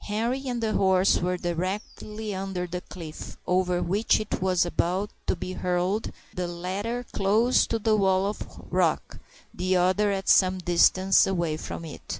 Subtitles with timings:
[0.05, 5.35] Henri and the horse were directly under the cliff over which it was about to
[5.35, 9.19] be hurled, the latter close to the wall of rock,
[9.53, 12.01] the other at some distance away from it.